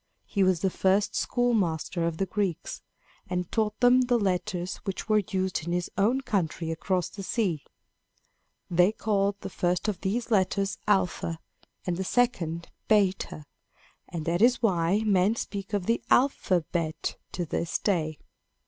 He 0.25 0.41
was 0.41 0.61
the 0.61 0.71
first 0.71 1.15
schoolmaster 1.15 2.07
of 2.07 2.17
the 2.17 2.25
Greeks, 2.25 2.81
and 3.29 3.51
taught 3.51 3.79
them 3.81 4.01
the 4.01 4.17
letters 4.17 4.77
which 4.77 5.07
were 5.07 5.21
used 5.29 5.63
in 5.67 5.73
his 5.73 5.91
own 5.95 6.21
country 6.21 6.71
across 6.71 7.07
the 7.07 7.21
sea. 7.21 7.63
They 8.67 8.93
called 8.93 9.35
the 9.41 9.49
first 9.51 9.87
of 9.87 10.01
these 10.01 10.31
letters 10.31 10.79
alpha 10.87 11.37
and 11.85 11.97
the 11.97 12.03
second 12.03 12.69
beta, 12.87 13.43
and 14.09 14.25
that 14.25 14.41
is 14.41 14.59
why 14.59 15.01
men 15.05 15.35
speak 15.35 15.71
of 15.71 15.85
the 15.85 16.01
alphabet 16.09 17.15
to 17.33 17.45
this 17.45 17.77
day. 17.77 18.17